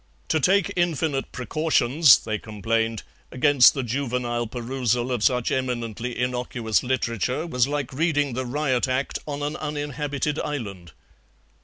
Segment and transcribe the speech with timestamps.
[0.29, 7.45] To take infinite precautions, they complained, against the juvenile perusal of such eminently innocuous literature
[7.45, 10.93] was like reading the Riot Act on an uninhabited island.